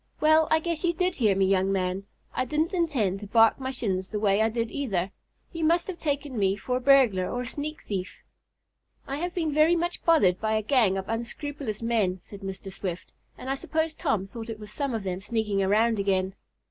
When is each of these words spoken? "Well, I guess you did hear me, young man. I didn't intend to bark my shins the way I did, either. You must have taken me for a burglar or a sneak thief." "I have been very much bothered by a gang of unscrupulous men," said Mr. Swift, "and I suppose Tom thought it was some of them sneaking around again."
"Well, 0.19 0.47
I 0.49 0.57
guess 0.57 0.83
you 0.83 0.93
did 0.93 1.13
hear 1.13 1.35
me, 1.35 1.45
young 1.45 1.71
man. 1.71 2.07
I 2.33 2.43
didn't 2.43 2.73
intend 2.73 3.19
to 3.19 3.27
bark 3.27 3.59
my 3.59 3.69
shins 3.69 4.07
the 4.07 4.19
way 4.19 4.41
I 4.41 4.49
did, 4.49 4.71
either. 4.71 5.11
You 5.53 5.63
must 5.63 5.85
have 5.85 5.99
taken 5.99 6.39
me 6.39 6.55
for 6.55 6.77
a 6.77 6.81
burglar 6.81 7.29
or 7.29 7.41
a 7.41 7.45
sneak 7.45 7.83
thief." 7.83 8.23
"I 9.05 9.17
have 9.17 9.35
been 9.35 9.53
very 9.53 9.75
much 9.75 10.03
bothered 10.03 10.41
by 10.41 10.53
a 10.53 10.63
gang 10.63 10.97
of 10.97 11.07
unscrupulous 11.07 11.83
men," 11.83 12.17
said 12.23 12.39
Mr. 12.41 12.73
Swift, 12.73 13.11
"and 13.37 13.47
I 13.47 13.53
suppose 13.53 13.93
Tom 13.93 14.25
thought 14.25 14.49
it 14.49 14.59
was 14.59 14.71
some 14.71 14.95
of 14.95 15.03
them 15.03 15.21
sneaking 15.21 15.61
around 15.61 15.99
again." 15.99 16.33